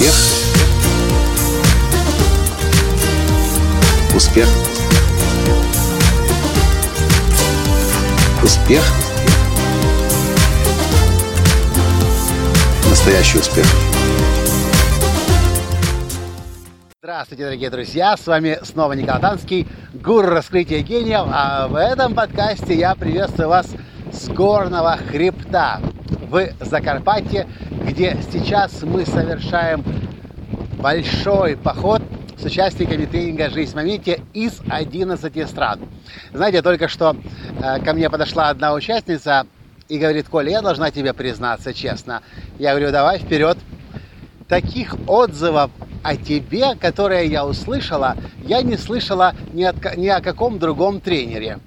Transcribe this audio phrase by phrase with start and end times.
[0.00, 0.14] Успех.
[4.16, 4.48] Успех.
[8.42, 8.82] Успех.
[12.88, 13.66] Настоящий успех.
[17.02, 18.16] Здравствуйте, дорогие друзья!
[18.16, 21.26] С вами снова Николай Танский, гуру раскрытия гениев.
[21.30, 23.66] А в этом подкасте я приветствую вас
[24.10, 25.82] с горного хребта
[26.30, 29.84] в Закарпатье, где сейчас мы совершаем
[30.80, 32.02] большой поход
[32.38, 35.80] с участниками тренинга «Жизнь в моменте» из 11 стран.
[36.32, 37.16] Знаете, только что
[37.62, 39.46] э, ко мне подошла одна участница
[39.88, 42.22] и говорит, Коля, я должна тебе признаться честно.
[42.58, 43.58] Я говорю, давай вперед.
[44.48, 45.70] Таких отзывов
[46.02, 51.58] о тебе, которые я услышала, я не слышала ни, от, ни о каком другом тренере.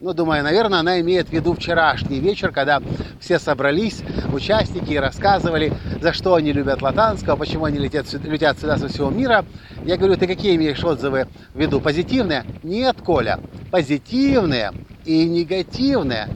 [0.00, 2.82] Ну, думаю, наверное, она имеет в виду вчерашний вечер, когда
[3.20, 5.72] все собрались, участники, рассказывали,
[6.04, 9.42] за что они любят Латанского, почему они летят, летят сюда со всего мира.
[9.86, 11.80] Я говорю, ты какие имеешь отзывы в виду?
[11.80, 12.44] Позитивные?
[12.62, 14.72] Нет, Коля, позитивные
[15.06, 16.28] и негативные.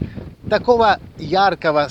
[0.48, 1.89] Такого яркого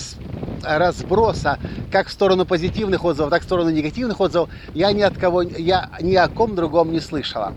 [0.63, 1.59] разброса
[1.91, 5.91] как в сторону позитивных отзывов, так в сторону негативных отзывов я ни от кого, я
[6.01, 7.53] ни о ком другом не слышала.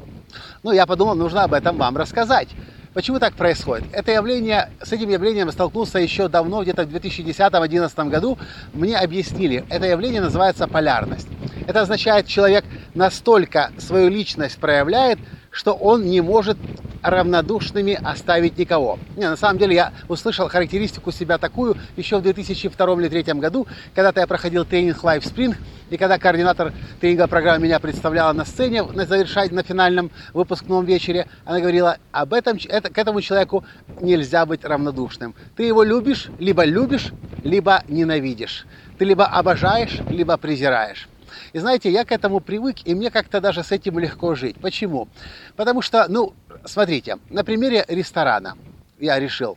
[0.63, 2.49] Ну, я подумал, нужно об этом вам рассказать.
[2.93, 3.85] Почему так происходит?
[3.93, 8.37] Это явление, с этим явлением столкнулся еще давно, где-то в 2010-2011 году.
[8.73, 11.29] Мне объяснили, это явление называется полярность.
[11.69, 15.21] Это означает, человек настолько свою личность проявляет,
[15.53, 16.59] что он не может
[17.03, 18.99] равнодушными оставить никого.
[19.17, 23.67] Не, на самом деле я услышал характеристику себя такую еще в 2002 или 2003 году,
[23.95, 25.57] когда-то я проходил тренинг Life Spring,
[25.91, 31.27] и когда координатор тренинга программы меня представляла на сцене на завершать на финальном выпускном вечере,
[31.45, 33.65] она говорила, об этом, это, к этому человеку
[34.01, 35.35] нельзя быть равнодушным.
[35.57, 38.67] Ты его любишь, либо любишь, либо ненавидишь.
[38.99, 41.09] Ты либо обожаешь, либо презираешь.
[41.53, 44.57] И знаете, я к этому привык, и мне как-то даже с этим легко жить.
[44.61, 45.09] Почему?
[45.57, 48.57] Потому что, ну, смотрите, на примере ресторана
[48.99, 49.57] я решил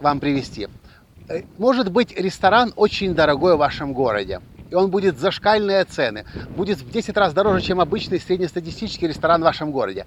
[0.00, 0.68] вам привести.
[1.28, 4.40] Э, может быть, ресторан очень дорогой в вашем городе
[4.72, 6.24] и он будет зашкальные цены,
[6.56, 10.06] будет в 10 раз дороже, чем обычный среднестатистический ресторан в вашем городе.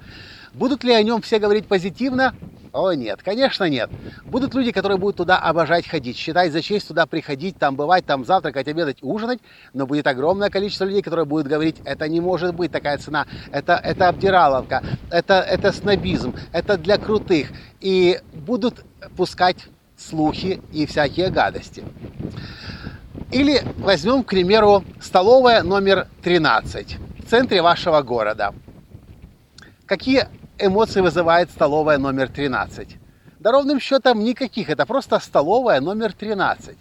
[0.53, 2.33] Будут ли о нем все говорить позитивно?
[2.73, 3.91] О, нет, конечно нет.
[4.25, 8.25] Будут люди, которые будут туда обожать ходить, считать за честь туда приходить, там бывать, там
[8.25, 9.39] завтракать, обедать, ужинать,
[9.73, 13.75] но будет огромное количество людей, которые будут говорить, это не может быть такая цена, это,
[13.75, 17.49] это обдираловка, это, это снобизм, это для крутых.
[17.81, 18.83] И будут
[19.15, 21.83] пускать слухи и всякие гадости.
[23.31, 28.53] Или возьмем, к примеру, столовая номер 13 в центре вашего города.
[29.85, 30.27] Какие
[30.57, 32.97] эмоции вызывает столовая номер 13?
[33.39, 36.75] Да ровным счетом никаких, это просто столовая номер 13.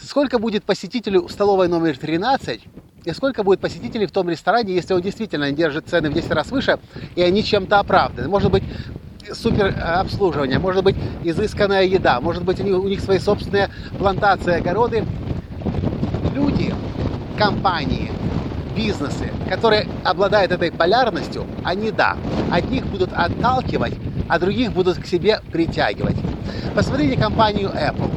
[0.00, 2.60] Сколько будет посетителей в столовой номер 13
[3.04, 6.50] и сколько будет посетителей в том ресторане, если он действительно держит цены в 10 раз
[6.50, 6.78] выше,
[7.14, 8.28] и они чем-то оправданы.
[8.28, 8.64] Может быть,
[9.32, 14.54] супер э, обслуживание, может быть, изысканная еда, может быть, у у них свои собственные плантации,
[14.54, 15.04] огороды.
[16.34, 16.74] Люди,
[17.38, 18.10] компании,
[18.74, 22.16] бизнесы, которые обладают этой полярностью, они, да,
[22.50, 23.94] одних будут отталкивать,
[24.28, 26.16] а других будут к себе притягивать.
[26.74, 28.10] Посмотрите компанию Apple.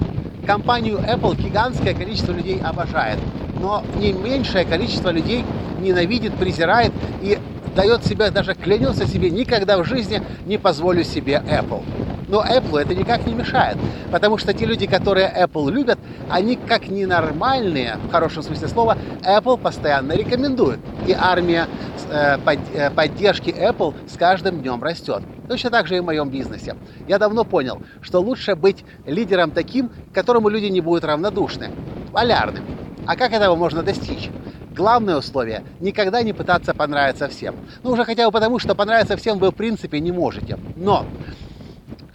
[0.48, 3.20] Компанию Apple гигантское количество людей обожает,
[3.62, 5.46] но не меньшее количество людей
[5.80, 6.92] ненавидит, презирает
[7.22, 7.38] и
[7.76, 11.84] дает себе, даже клянется себе, никогда в жизни не позволю себе Apple.
[12.28, 13.78] Но Apple это никак не мешает,
[14.12, 15.98] потому что те люди, которые Apple любят,
[16.30, 20.80] они как ненормальные, в хорошем смысле слова, Apple постоянно рекомендуют.
[21.08, 21.68] И армия
[22.10, 25.24] э, под, э, поддержки Apple с каждым днем растет.
[25.48, 26.76] Точно так же и в моем бизнесе.
[27.08, 31.70] Я давно понял, что лучше быть лидером таким, которому люди не будут равнодушны,
[32.12, 32.66] полярным.
[33.06, 34.30] А как этого можно достичь?
[34.76, 37.56] Главное условие– никогда не пытаться понравиться всем.
[37.84, 40.60] Ну, уже хотя бы потому, что понравиться всем вы в принципе не можете.
[40.76, 41.06] Но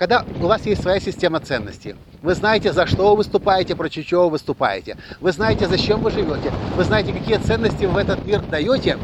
[0.02, 4.24] когда у вас есть своя система ценностей, вы знаете, за что вы выступаете, против чего
[4.24, 8.40] вы выступаете, вы знаете, зачем вы живете, вы знаете, какие ценности вы в этот мир
[8.40, 8.98] даете,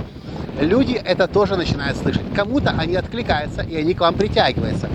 [0.60, 2.24] люди это тоже начинают слышать.
[2.34, 4.88] Кому-то они откликаются, и они к вам притягиваются.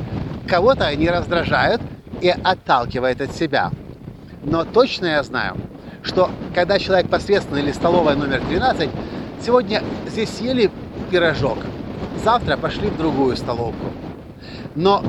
[0.46, 1.82] Кого-то они раздражают
[2.20, 3.72] и отталкивают от себя.
[4.44, 5.56] Но точно я знаю,
[6.02, 8.90] что когда человек посредственно или столовая номер 13,
[9.42, 10.70] сегодня здесь съели
[11.10, 11.60] пирожок,
[12.26, 13.86] завтра пошли в другую столовку.
[14.76, 15.02] Но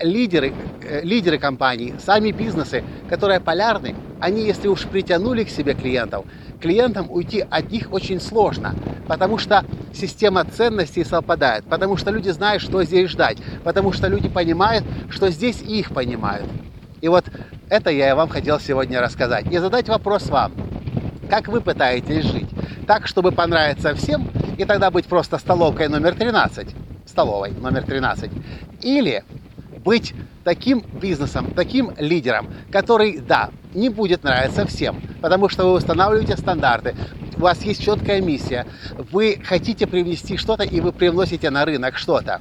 [0.00, 0.52] лидеры,
[0.82, 6.24] э, лидеры компаний, сами бизнесы, которые полярны, они, если уж притянули к себе клиентов,
[6.60, 8.74] клиентам уйти от них очень сложно,
[9.06, 14.28] потому что система ценностей совпадает, потому что люди знают, что здесь ждать, потому что люди
[14.28, 16.46] понимают, что здесь их понимают.
[17.00, 17.24] И вот
[17.68, 19.46] это я вам хотел сегодня рассказать.
[19.52, 20.52] И задать вопрос вам.
[21.28, 22.48] Как вы пытаетесь жить?
[22.86, 26.68] так, чтобы понравиться всем, и тогда быть просто столовкой номер 13,
[27.06, 28.30] столовой номер 13,
[28.82, 29.24] или
[29.86, 36.36] быть таким бизнесом, таким лидером, который, да, не будет нравиться всем, потому что вы устанавливаете
[36.36, 36.96] стандарты,
[37.36, 38.66] у вас есть четкая миссия,
[39.12, 42.40] вы хотите привнести что-то, и вы привносите на рынок что-то.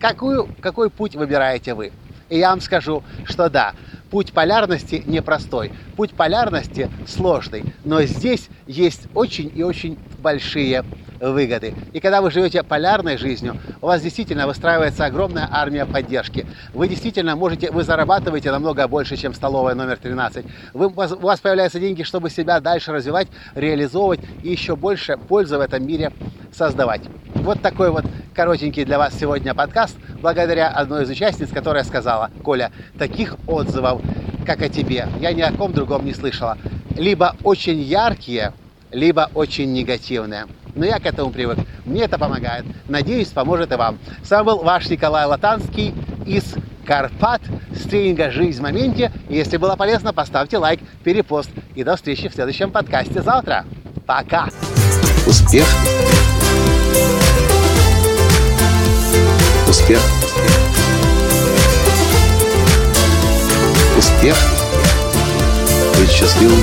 [0.00, 1.92] Какую, какой путь выбираете вы?
[2.30, 3.74] И я вам скажу, что да,
[4.10, 10.84] путь полярности непростой, путь полярности сложный, но здесь есть очень и очень большие
[11.20, 11.74] выгоды.
[11.92, 16.46] И когда вы живете полярной жизнью, у вас действительно выстраивается огромная армия поддержки.
[16.74, 20.44] Вы действительно можете, вы зарабатываете намного больше, чем столовая номер 13.
[20.72, 25.60] Вы, у вас появляются деньги, чтобы себя дальше развивать, реализовывать и еще больше пользы в
[25.60, 26.12] этом мире
[26.52, 27.02] создавать.
[27.34, 28.04] Вот такой вот
[28.34, 34.00] коротенький для вас сегодня подкаст, благодаря одной из участниц, которая сказала, Коля, таких отзывов,
[34.46, 36.56] как о тебе, я ни о ком другом не слышала.
[36.96, 38.52] Либо очень яркие,
[38.90, 40.46] либо очень негативные.
[40.76, 41.58] Но я к этому привык.
[41.84, 42.64] Мне это помогает.
[42.86, 43.98] Надеюсь, поможет и вам.
[44.22, 45.94] С вами был ваш Николай Латанский
[46.26, 47.40] из Карпат
[47.74, 49.10] с тренинга «Жизнь в моменте».
[49.28, 51.50] Если было полезно, поставьте лайк, перепост.
[51.74, 53.64] И до встречи в следующем подкасте завтра.
[54.06, 54.48] Пока!
[55.26, 55.66] Успех!
[59.66, 60.00] Успех!
[63.98, 64.36] Успех!
[65.98, 66.62] Быть счастливым,